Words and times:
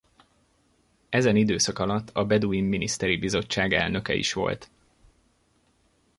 Ezen 1.09 1.35
időszak 1.35 1.79
alatt 1.79 2.09
a 2.13 2.25
Beduin 2.25 2.63
miniszteri 2.63 3.17
bizottság 3.17 3.73
elnöke 3.73 4.13
is 4.13 4.33
volt. 4.33 4.69